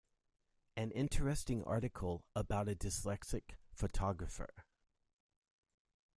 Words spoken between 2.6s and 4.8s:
a dyslexic photographer.